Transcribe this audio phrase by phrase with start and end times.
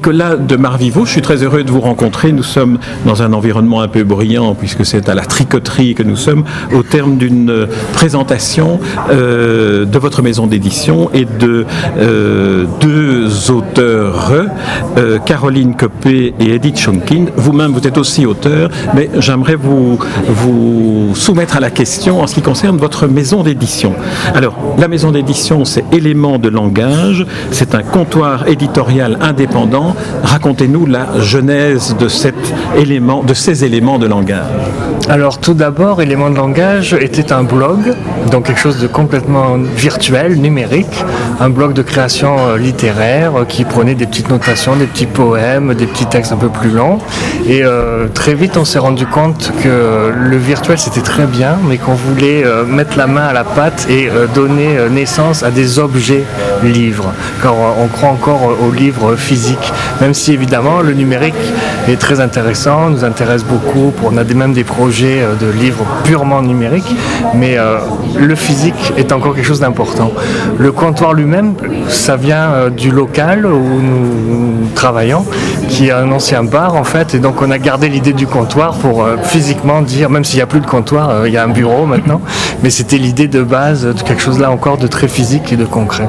[0.00, 2.32] Nicolas de Marviveau, je suis très heureux de vous rencontrer.
[2.32, 6.16] Nous sommes dans un environnement un peu brillant puisque c'est à la tricoterie que nous
[6.16, 11.66] sommes au terme d'une euh, présentation euh, de votre maison d'édition et de
[11.98, 14.32] euh, deux auteurs,
[15.26, 17.26] Caroline Copé et Edith Schonkin.
[17.36, 19.98] Vous-même, vous êtes aussi auteur, mais j'aimerais vous,
[21.14, 23.92] soumettre à la question en ce qui concerne votre maison d'édition.
[24.34, 29.89] Alors, la maison d'édition, c'est Éléments de langage, c'est un comptoir éditorial indépendant.
[30.22, 32.34] Racontez-nous la genèse de, cet
[32.76, 34.46] élément, de ces éléments de langage.
[35.08, 37.94] Alors tout d'abord, Éléments de langage était un blog,
[38.30, 41.04] donc quelque chose de complètement virtuel, numérique,
[41.40, 45.74] un blog de création euh, littéraire euh, qui prenait des petites notations, des petits poèmes,
[45.74, 46.98] des petits textes un peu plus longs.
[47.48, 51.78] Et euh, très vite, on s'est rendu compte que le virtuel c'était très bien, mais
[51.78, 56.24] qu'on voulait mettre la main à la pâte et donner naissance à des objets
[56.62, 57.12] livres,
[57.42, 61.34] car on croit encore aux livres physiques, même si évidemment le numérique
[61.88, 63.92] est très intéressant, nous intéresse beaucoup.
[64.04, 66.94] On a même des projets euh, de livres purement numériques,
[67.34, 67.78] mais euh,
[68.18, 70.12] le physique est encore quelque chose d'important.
[70.58, 71.54] Le comptoir lui-même,
[71.88, 75.24] ça vient euh, du local où nous travaillons,
[75.68, 78.74] qui est un ancien bar en fait, et donc on a gardé l'idée du comptoir
[78.74, 81.86] pour physiquement dire, même s'il n'y a plus de comptoir, il y a un bureau
[81.86, 82.20] maintenant,
[82.62, 85.64] mais c'était l'idée de base de quelque chose là encore de très physique et de
[85.64, 86.08] concret.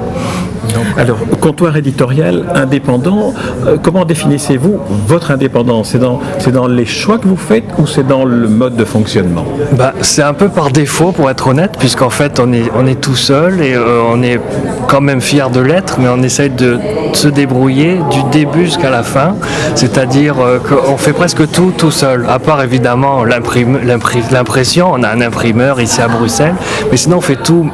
[0.98, 3.34] Alors, comptoir éditorial indépendant,
[3.66, 5.96] euh, comment définissez-vous votre indépendance?
[6.40, 9.46] C'est dans, les choix que vous faites ou c'est dans le mode de fonctionnement?
[9.74, 13.00] Bah, c'est un peu par défaut pour être honnête, puisqu'en fait on est, on est
[13.00, 14.40] tout seul et euh, on est
[14.88, 16.78] quand même fier de l'être, mais on essaye de
[17.14, 19.36] se débrouiller du début jusqu'à la fin,
[19.76, 25.22] c'est-à-dire euh, qu'on fait presque tout tout seul, à part évidemment l'impression, on a un
[25.22, 26.56] imprimeur ici à Bruxelles,
[26.90, 27.70] mais sinon on fait tout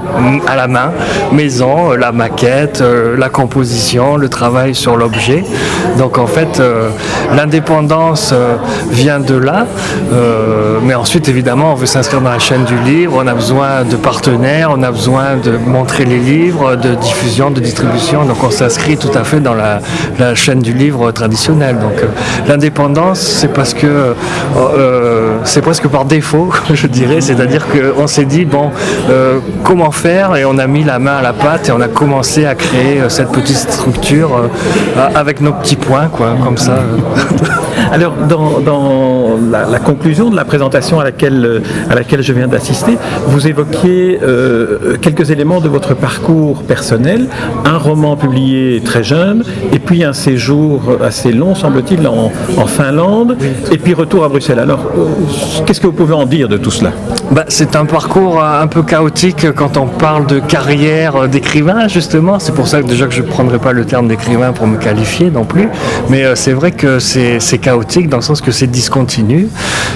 [0.48, 0.92] à la main,
[1.32, 5.44] maison, euh, la maquette, euh, la composition, le travail sur l'objet.
[5.98, 6.62] Donc en fait
[7.36, 8.34] l'indépendance
[8.92, 9.66] vient de là,
[10.84, 13.96] mais ensuite évidemment on veut s'inscrire dans la chaîne du livre, on a besoin de
[13.96, 18.98] partenaires, on a besoin de montrer les livres, de diffusion, de distribution, donc on s'inscrit
[18.98, 19.80] tout à fait dans la,
[20.36, 21.78] chaîne du livre traditionnel.
[21.80, 22.08] Donc euh,
[22.48, 24.14] l'indépendance c'est parce que euh,
[24.58, 28.72] euh, c'est presque par défaut, je dirais, c'est-à-dire qu'on s'est dit bon
[29.64, 30.36] comment faire?
[30.36, 33.02] Et on a mis la main à la pâte et on a commencé à créer
[33.10, 34.50] cette petite structure
[35.16, 36.80] avec nos petits points quoi, comme ça.
[37.92, 41.60] Alors, dans, la, conclusion de la présentation à laquelle, euh,
[41.90, 47.28] à laquelle je viens d'assister, vous évoquiez euh, quelques éléments de votre parcours personnel,
[47.66, 52.32] un roman publié très jeune, et puis un séjour assez long, semble-t-il, en,
[52.68, 53.38] Finlande,
[53.72, 54.60] et puis retour à Bruxelles.
[54.60, 55.06] Alors, euh,
[55.66, 56.92] qu'est-ce que vous pouvez en dire de tout cela?
[57.32, 62.40] Bah, c'est un parcours un peu chaotique quand on parle de carrière d'écrivain, justement.
[62.40, 64.78] C'est pour ça que déjà que je ne prendrai pas le terme d'écrivain pour me
[64.78, 65.70] qualifier non plus.
[66.10, 67.58] Mais c'est vrai que c'est c'est
[68.08, 69.48] dans le sens que c'est discontinu.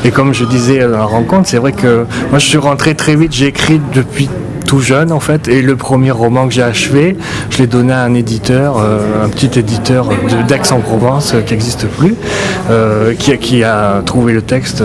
[0.06, 3.16] Et comme je disais dans la rencontre, c'est vrai que moi je suis rentré très
[3.16, 4.30] vite, j'ai écrit depuis
[4.68, 7.18] tout jeune en fait et le premier roman que j'ai achevé
[7.50, 10.08] je l'ai donné à un éditeur euh, un petit éditeur
[10.48, 12.16] d'Aix-en-Provence euh, qui n'existe plus
[12.70, 14.82] euh, qui, a- trouvé le texte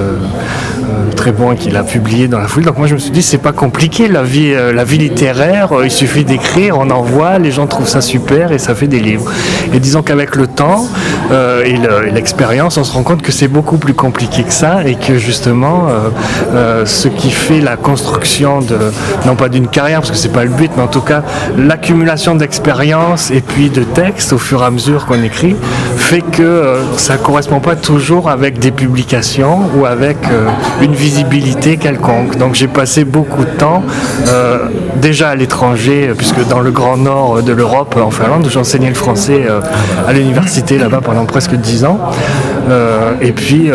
[1.17, 2.65] très bon et qui l'a publié dans la foule.
[2.65, 5.73] Donc moi je me suis dit c'est pas compliqué la vie euh, la vie littéraire
[5.73, 9.01] euh, il suffit d'écrire on envoie les gens trouvent ça super et ça fait des
[9.01, 9.31] livres.
[9.73, 10.87] Et disons qu'avec le temps
[11.33, 14.53] euh, et le- et l'expérience on se rend compte que c'est beaucoup plus compliqué que
[14.53, 16.09] ça et que justement euh,
[16.55, 18.77] euh, ce qui fait la construction de
[19.27, 21.23] non pas d'une carrière parce que c'est pas le but mais en tout cas
[21.57, 25.57] l'accumulation d'expérience et puis de textes au fur et à mesure qu'on écrit
[25.97, 30.47] fait que euh, ça correspond pas toujours avec des publications ou avec euh,
[30.87, 32.37] une visibilité quelconque.
[32.37, 33.83] Donc j'ai passé beaucoup de temps
[34.29, 34.67] euh,
[34.97, 38.95] déjà à l'étranger euh, puisque dans le grand nord de l'Europe en Finlande j'enseignais le
[38.95, 39.61] français euh,
[40.07, 41.99] à l'université là-bas pendant presque 10 ans.
[43.21, 43.71] Et puis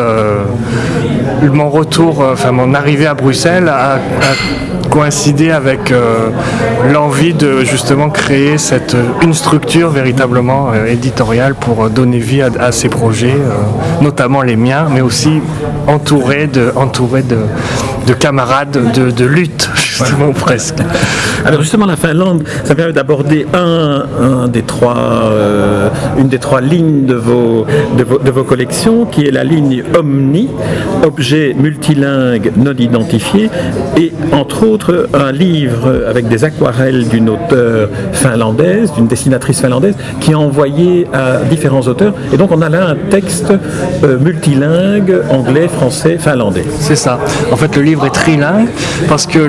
[1.42, 4.00] mon retour, enfin mon arrivée à Bruxelles a
[4.92, 6.30] coïncidé avec euh,
[6.92, 12.72] l'envie de justement créer cette, une structure véritablement euh, éditoriale pour euh, donner vie à,
[12.74, 15.42] ces projets, euh, notamment les miens, mais aussi
[15.88, 19.70] entouré de camarades de, de lutte
[20.02, 20.78] effectivement, presque.
[21.46, 26.62] Alors justement, la Finlande, ça permet d'aborder un, un des trois, euh, une des trois
[26.62, 27.66] lignes de vos,
[27.98, 30.50] de, vos, de vos collections, qui est la ligne Omni,
[31.04, 33.50] objet multilingue non identifié,
[33.98, 40.34] et entre autres un livre avec des aquarelles d'une auteure finlandaise, d'une dessinatrice finlandaise, qui
[40.34, 42.14] a envoyé à différents auteurs.
[42.34, 43.52] Et donc on a là un texte
[44.04, 46.66] euh, multilingue, anglais, français, finlandais.
[46.80, 47.20] C'est ça.
[47.52, 48.68] En fait, le livre est trilingue
[49.08, 49.40] parce que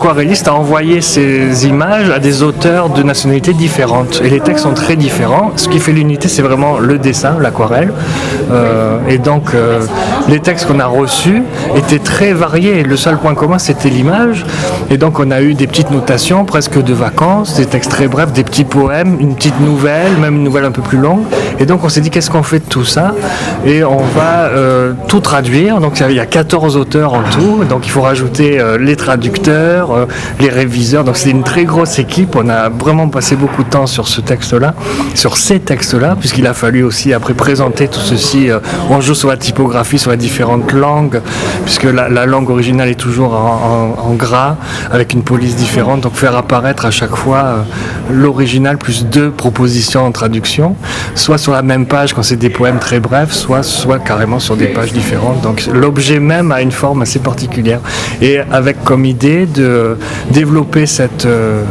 [0.00, 4.22] l'aquarelliste a envoyé ses images à des auteurs de nationalités différentes.
[4.24, 5.52] Et les textes sont très différents.
[5.56, 7.92] Ce qui fait l'unité, c'est vraiment le dessin, l'aquarelle.
[8.50, 9.80] Euh, et donc, euh,
[10.30, 11.42] les textes qu'on a reçus
[11.76, 12.82] étaient très variés.
[12.82, 14.46] Le seul point commun, c'était l'image.
[14.88, 18.32] Et donc, on a eu des petites notations, presque de vacances, des textes très brefs,
[18.32, 21.24] des petits poèmes, une petite nouvelle, même une nouvelle un peu plus longue.
[21.58, 23.14] Et donc, on s'est dit, qu'est-ce qu'on fait de tout ça?
[23.66, 25.78] Et on va euh, tout traduire.
[25.78, 27.64] Donc, il y a 14 auteurs en tout.
[27.68, 30.06] Donc, il faut rajouter les traducteurs, euh,
[30.40, 31.04] les réviseurs.
[31.04, 32.36] Donc, c'est une très grosse équipe.
[32.36, 34.74] On a vraiment passé beaucoup de temps sur ce texte-là,
[35.14, 38.50] sur ces textes-là, puisqu'il a fallu aussi après présenter tout ceci.
[38.50, 38.58] euh,
[38.90, 41.20] on joue sur la typographie, sur les différentes langues,
[41.64, 44.56] puisque la, la langue originale est toujours en, en- en gras,
[44.92, 46.00] avec une police différente.
[46.02, 47.62] Donc, faire apparaître à chaque fois euh,
[48.10, 50.76] l'original plus deux propositions en traduction,
[51.14, 54.56] soit sur la même page quand c'est des poèmes très brefs, soit, soit carrément sur
[54.56, 55.40] des pages différentes.
[55.42, 57.80] Donc l'objet même a une forme assez particulière.
[58.20, 59.69] Et avec comme idée de
[60.30, 61.64] développer cette euh,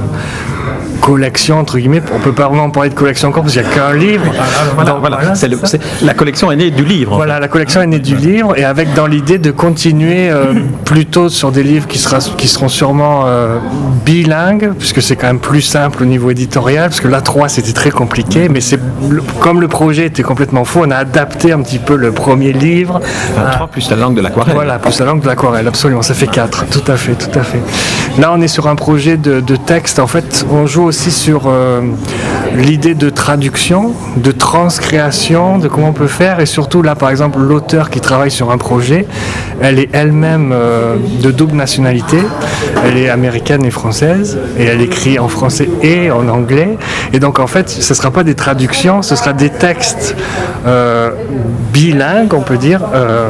[1.13, 3.71] collection, entre guillemets, on peut pas vraiment parler de collection encore parce qu'il n'y a
[3.71, 4.25] qu'un livre.
[4.75, 5.17] Voilà, Donc, voilà.
[5.17, 5.83] voilà, C'est le- c'est ça.
[5.99, 7.13] c'est- la collection est née du livre.
[7.13, 10.53] en Voilà, la collection est née du livre et avec dans l'idée de continuer euh,
[10.85, 13.57] plutôt sur des livres qui, sera, qui seront sûrement euh,
[14.05, 17.73] bilingues, puisque c'est quand même plus simple au niveau éditorial, parce que la 3 c'était
[17.73, 18.79] très compliqué, mais c'est
[19.39, 23.01] comme le projet était complètement faux, on a adapté un petit peu le premier livre.
[23.33, 24.53] Enfin, à- trois plus la langue de l'aquarelle.
[24.53, 27.41] voilà, plus la langue de l'aquarelle, absolument, ça fait 4, tout à fait, tout à
[27.43, 27.59] fait.
[28.19, 31.43] Là, on est sur un projet de, de texte, en fait, on joue aussi sur
[31.45, 31.81] euh,
[32.59, 37.39] l'idée de traduction, de transcréation, de comment on peut faire, et surtout là, par exemple,
[37.39, 39.07] l'auteur qui travaille sur un projet,
[39.61, 42.17] elle est elle-même euh, de double nationalité,
[42.85, 46.77] elle est américaine et française, et elle écrit en français et en anglais,
[47.13, 50.15] et donc en fait, ce ne sera pas des traductions, ce sera des textes
[50.67, 51.11] euh,
[51.71, 53.29] bilingues, on peut dire, euh,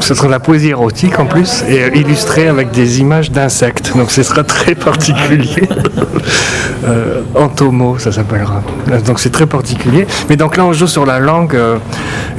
[0.00, 3.92] ce sera de la poésie érotique en plus, et illustrée avec des images d'insectes.
[3.96, 5.68] Donc ce sera très particulier.
[7.34, 8.62] Antomo, ça s'appellera.
[9.06, 10.06] Donc c'est très particulier.
[10.28, 11.78] Mais donc là, on joue sur la langue, euh,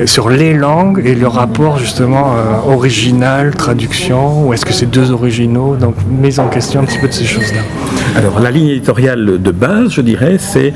[0.06, 5.12] sur les langues et le rapport justement euh, original, traduction, ou est-ce que c'est deux
[5.12, 5.76] originaux?
[5.76, 7.62] Donc mise en question un petit peu de ces choses-là.
[8.16, 10.72] Alors, la ligne éditoriale de base, je dirais, c'est,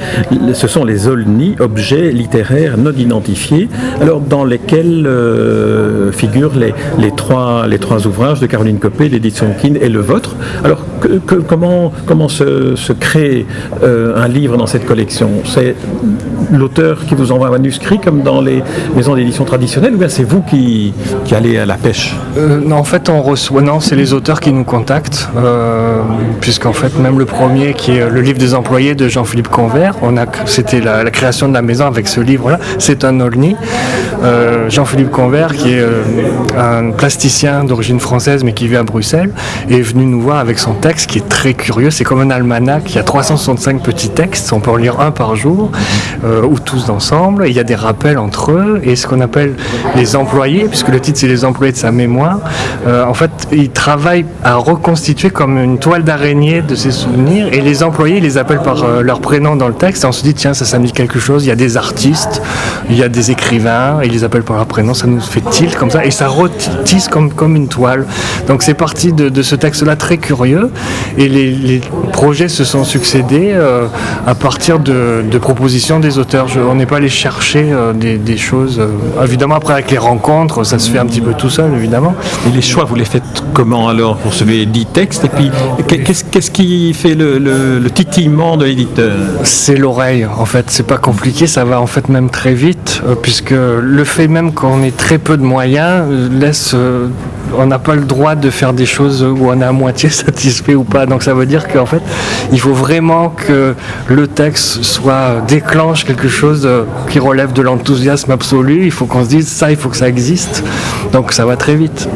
[0.53, 3.69] ce sont les OLNI, objets littéraires non identifiés,
[4.01, 9.47] alors dans lesquels euh, figurent les, les, trois, les trois ouvrages de Caroline Copé, l'édition
[9.61, 10.35] Kin et le vôtre.
[10.65, 10.83] Alors,
[11.47, 13.45] comment, comment se, se crée
[13.83, 15.75] un livre dans cette collection C'est
[16.51, 18.63] l'auteur qui vous envoie un manuscrit, comme dans les
[18.95, 20.93] maisons d'édition traditionnelles, ou bien c'est vous qui,
[21.31, 22.15] allez à la pêche?
[22.37, 23.61] Euh, non, en fait, on reçoit.
[23.61, 26.01] Non, c'est les auteurs qui nous contactent, euh,
[26.41, 29.95] puisqu'en fait, même le premier, qui est le livre des employés de Jean-Philippe Convert,
[30.45, 32.59] c'était la, création de la maison avec ce livre-là.
[32.77, 33.55] C'est un Olni.
[34.23, 35.83] Euh, Jean-Philippe Convert, qui est
[36.57, 39.31] un plasticien d'origine française, mais qui vit à Bruxelles,
[39.69, 41.89] est venu nous voir avec son texte, qui est très curieux.
[41.89, 42.83] C'est comme un almanach.
[42.87, 44.47] Il y a 365 petits textes.
[44.59, 45.71] On peut en lire un par jour,
[46.25, 47.45] euh, ou tous ensemble.
[47.47, 49.53] Il y a des rappels entre eux, et ce qu'on appelle
[49.95, 52.39] les employés, puisque le titre c'est les employés de sa mémoire.
[52.85, 57.61] Euh, en fait, il travaille à reconstituer comme une toile d'araignée de ses souvenirs, et
[57.61, 60.03] les employés, ils les appellent par euh, leur prénom dans le texte.
[60.03, 61.45] Et on se dit tiens, ça, ça me dit quelque chose.
[61.45, 62.41] Il y a des artistes,
[62.89, 64.93] il y a des écrivains, ils les appellent par leur prénom.
[64.93, 68.05] Ça nous fait tilt comme ça, et ça retisse comme comme une toile.
[68.49, 70.69] Donc c'est parti de, ce texte-là très curieux,
[71.17, 71.79] et les,
[72.11, 73.55] projets se sont succédés
[74.27, 76.47] à partir de, de propositions des auteurs.
[76.47, 78.79] Je- on n'est pas allé chercher euh, des, des choses.
[78.79, 82.15] euh, évidemment, après avec les rencontres, ça se fait un petit peu tout seul, évidemment.
[82.47, 85.51] Et les choix, vous les faites comment alors Vous recevez 10 textes, et puis
[85.87, 85.99] qu'est-
[86.31, 89.13] qu'est-ce qui fait le, le- le titillement de l'éditeur?
[89.43, 93.15] C'est l'oreille, en fait, c'est pas compliqué, ça va en fait même très vite, euh,
[93.15, 96.75] puisque le fait même qu'on ait très peu de moyens laisse,
[97.57, 100.75] on n'a pas le droit de faire des choses où on est à moitié satisfait
[100.75, 101.05] ou pas.
[101.05, 102.01] Donc ça veut dire qu'en fait,
[102.51, 103.75] il faut vraiment que
[104.07, 108.85] le texte soit déclenche quelque chose euh, qui relève de l'enthousiasme absolu.
[108.85, 110.63] Il faut qu'on se dise ça, il faut que ça existe.
[111.11, 112.07] Donc ça va très vite.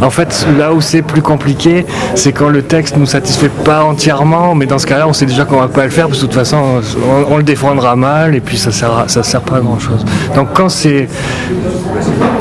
[0.00, 4.54] En fait, là où c'est plus compliqué, c'est quand le texte nous satisfait pas entièrement,
[4.54, 6.28] mais dans ce cas-là, on sait déjà qu'on va pas le faire, parce que de
[6.28, 6.80] toute façon,
[7.28, 10.04] on, le défendra mal, et puis ça sert, ça sert pas à grand-chose.
[10.34, 11.08] Donc quand c'est,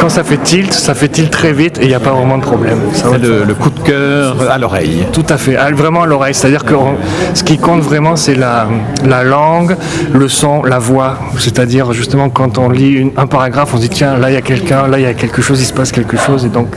[0.07, 2.37] quand ça fait tilt, ça fait tilt très vite, et il n'y a pas vraiment
[2.37, 2.79] de problème.
[2.93, 5.05] Ça va C'est le, le coup de cœur à l'oreille.
[5.11, 6.33] Tout à fait, à- vraiment à l'oreille.
[6.33, 6.95] C'est-à-dire que on-
[7.33, 8.67] ce qui compte vraiment, c'est la,
[9.05, 9.75] la langue,
[10.13, 11.17] le son, la voix.
[11.37, 14.37] C'est-à-dire justement quand on lit une- un paragraphe, on se dit tiens, là il y
[14.37, 16.69] a quelqu'un, là il y a quelque chose, il se passe quelque chose, et donc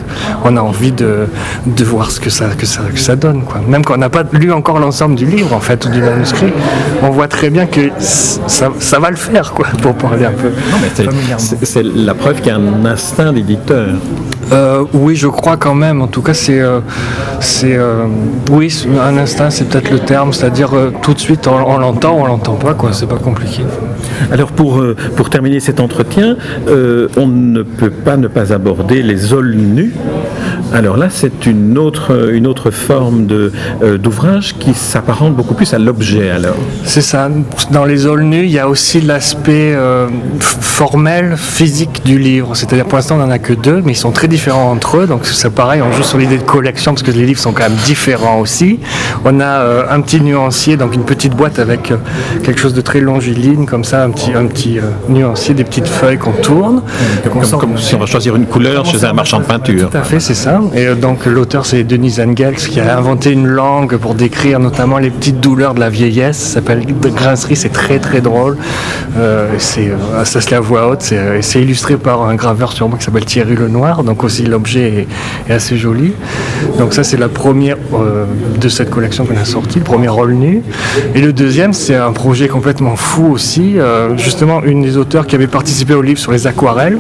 [0.44, 1.28] on a envie de,
[1.66, 3.42] de voir ce que ça, que ça, que ça donne.
[3.44, 3.60] Quoi.
[3.68, 6.52] Même quand on n'a pas lu encore l'ensemble du livre, en fait, ou du manuscrit,
[7.04, 10.50] on voit très bien que ça, ça va le faire, quoi, pour parler un peu.
[11.38, 12.56] C'est- la preuve qu'il y
[13.32, 13.88] d'éditeur.
[14.52, 16.02] Euh, oui, je crois quand même.
[16.02, 16.80] En tout cas, c'est, euh,
[17.38, 18.06] c'est, euh,
[18.50, 20.32] oui, un instinct, c'est peut-être le terme.
[20.32, 20.70] C'est-à-dire
[21.02, 22.92] tout de suite, on, l'entend on l'entend pas, quoi.
[22.92, 23.62] C'est pas compliqué.
[24.32, 24.82] Alors pour,
[25.16, 26.36] pour terminer cet entretien,
[26.68, 29.92] on ne peut pas ne pas aborder les aulnus.
[30.72, 35.74] Alors là, c'est une autre, une autre forme de, euh, d'ouvrage qui s'apparente beaucoup plus
[35.74, 36.54] à l'objet alors.
[36.84, 37.28] C'est ça.
[37.72, 40.06] Dans les aulnes nues, il y a aussi l'aspect euh,
[40.38, 42.54] formel, physique du livre.
[42.54, 45.06] C'est-à-dire, pour l'instant, on n'en a que deux, mais ils sont très différents entre eux.
[45.06, 47.64] Donc, c'est pareil, on joue sur l'idée de collection parce que les livres sont quand
[47.64, 48.78] même différents aussi.
[49.24, 51.96] On a euh, un petit nuancier, donc une petite boîte avec euh,
[52.44, 55.88] quelque chose de très longiligne, comme ça, un petit, un petit euh, nuancier, des petites
[55.88, 56.82] feuilles qu'on tourne.
[57.32, 59.90] Comme, sort- comme si on va choisir une couleur chez un marchand de peinture.
[59.90, 60.59] tout à fait, c'est ça.
[60.74, 64.98] Et euh, donc l'auteur c'est Denis Engels qui a inventé une langue pour décrire notamment
[64.98, 66.38] les petites douleurs de la vieillesse.
[66.38, 68.56] Ça s'appelle grincerie, c'est très très drôle.
[69.18, 69.48] Euh,
[69.78, 71.02] euh, ça se à voix haute.
[71.02, 74.04] C'est, illustré par un graveur sur moi qui s'appelle Thierry Lenoir.
[74.04, 75.06] Donc aussi l'objet
[75.48, 76.12] est, assez joli.
[76.78, 77.76] Donc ça c'est la première
[78.60, 80.62] de cette collection qu'on a sortie, le premier rôle nu.
[81.14, 83.76] Et le deuxième c'est un projet complètement fou aussi.
[84.16, 86.98] Justement une des auteurs qui avait participé au livre sur les aquarelles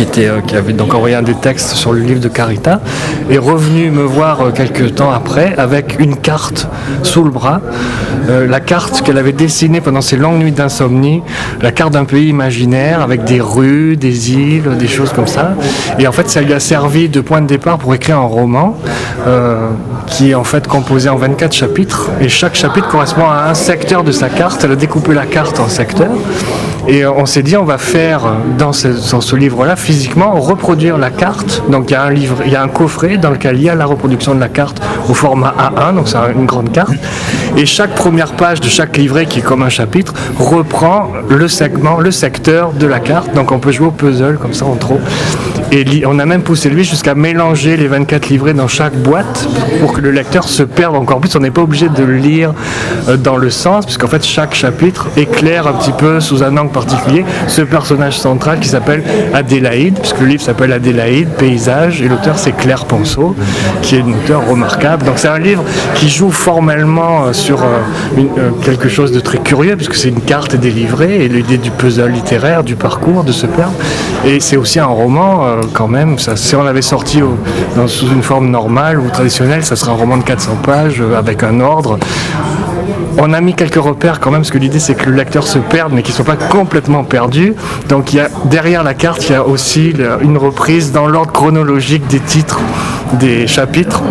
[0.00, 2.80] euh, qui avait donc envoyé un des textes sur le livre de Carita,
[3.30, 6.68] est revenu me voir euh, quelques temps après avec une carte
[7.02, 7.60] sous le bras,
[8.28, 11.22] Euh, la carte qu'elle avait dessinée pendant ses longues nuits d'insomnie,
[11.62, 15.54] la carte d'un pays imaginaire avec des rues, des îles, des choses comme ça.
[16.00, 18.76] Et en fait, ça lui a servi de point de départ pour écrire un roman
[20.08, 24.02] qui est en fait composé en 24 chapitres et chaque chapitre correspond à un secteur
[24.02, 24.64] de sa carte.
[24.64, 26.16] Elle a découpé la carte en secteurs.
[26.88, 31.10] Et euh, on s'est dit, on va faire euh, dans ce, livre-là, physiquement, reproduire la
[31.10, 31.62] carte.
[31.68, 34.48] Donc il y a un coffret dans lequel il y a la reproduction de la
[34.48, 36.94] carte au format A1, donc c'est une grande carte.
[37.56, 41.98] Et chaque première page de chaque livret, qui est comme un chapitre, reprend le segment,
[41.98, 43.34] le secteur de la carte.
[43.34, 45.00] Donc on peut jouer au puzzle comme ça en trop.
[45.72, 49.48] Et on a même poussé lui jusqu'à mélanger les 24 livrets dans chaque boîte
[49.80, 51.34] pour que le lecteur se perde encore plus.
[51.34, 52.52] On n'est pas obligé de lire
[53.08, 56.70] euh, dans le sens, puisqu'en fait chaque chapitre éclaire un petit peu sous un angle
[56.76, 59.02] particulier ce personnage central qui s'appelle
[59.32, 63.34] Adélaïde, puisque le livre s'appelle Adélaïde, paysage, et l'auteur c'est Claire Ponceau,
[63.80, 65.06] qui est une auteure remarquable.
[65.06, 65.64] Donc c'est un livre
[65.94, 67.66] qui joue formellement euh, sur euh,
[68.18, 72.10] euh, quelque chose de très curieux, puisque c'est une carte livrets, et l'idée du puzzle
[72.10, 73.74] littéraire, du parcours, de se perdre.
[74.26, 76.18] Et c'est aussi un roman quand même.
[76.18, 77.20] Si on l'avait sorti
[77.86, 81.60] sous une forme normale ou traditionnelle, ça serait un roman de 400 pages avec un
[81.60, 81.98] ordre.
[83.18, 85.58] On a mis quelques repères quand même, parce que l'idée c'est que le lecteur se
[85.58, 87.54] perde, mais qu'il ne soit pas complètement perdu.
[87.88, 91.32] Donc il y a, derrière la carte, il y a aussi une reprise dans l'ordre
[91.32, 92.60] chronologique des titres
[93.14, 94.02] des chapitres.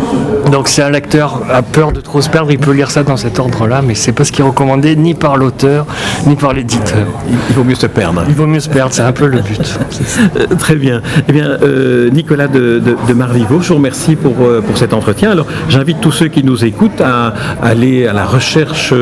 [0.51, 3.17] Donc si un lecteur a peur de trop se perdre, il peut lire ça dans
[3.17, 5.85] cet ordre-là, mais c'est pas ce qui est recommandé ni par l'auteur,
[6.27, 7.07] ni par l'éditeur.
[7.27, 8.23] Il, il vaut mieux se perdre.
[8.27, 9.79] Il vaut mieux se perdre, c'est un peu le but.
[10.37, 11.01] Euh, Très bien.
[11.27, 14.93] Eh bien, euh, Nicolas de, de, de Marvivo, je vous remercie pour, euh, pour cet
[14.93, 15.31] entretien.
[15.31, 18.94] Alors, j'invite tous ceux qui nous écoutent à aller à la recherche euh,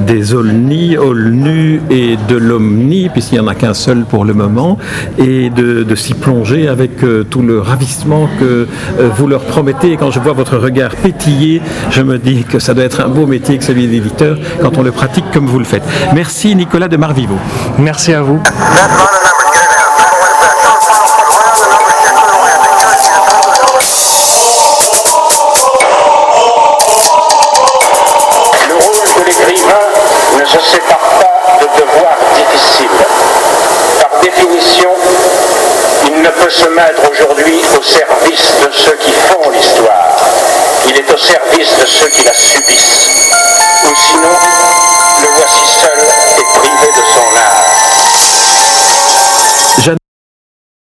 [0.00, 4.78] des Olni, Olnu et de l'Omni, puisqu'il n'y en a qu'un seul pour le moment,
[5.18, 9.92] et de, de s'y plonger avec euh, tout le ravissement que euh, vous leur promettez.
[9.92, 13.08] Et quand je vois votre regard pétiller, je me dis que ça doit être un
[13.08, 15.84] beau métier que celui d'éditeur quand on le pratique comme vous le faites.
[16.14, 17.36] Merci Nicolas de Marvivo.
[17.78, 18.40] Merci à vous.
[30.70, 30.98] c'est par
[31.44, 32.16] part le devoir.
[34.00, 34.90] Par définition,
[36.06, 40.10] il ne peut se mettre aujourd'hui au service de ceux qui font l'histoire.
[40.88, 43.14] Il est au service de ceux qui la subissent.
[43.90, 44.38] Ou sinon,
[45.22, 46.00] le voici seul
[46.38, 48.27] et privé de son art.